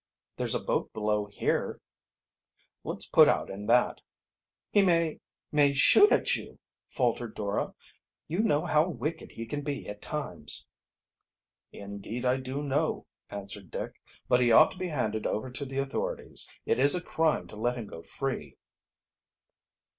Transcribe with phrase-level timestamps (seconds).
[0.35, 2.71] "There's a boat below here," said Dick.
[2.83, 4.01] "Let's put out in that."
[4.71, 5.19] "He may
[5.51, 6.57] may shoot at you,"
[6.89, 7.75] faltered Dora.
[8.27, 10.65] "You know how wicked he can be at times."
[11.71, 13.91] "Indeed I do know," answered Dick.
[14.27, 16.49] "But he ought to be handed over to the authorities.
[16.65, 18.57] It is a crime to let him go free."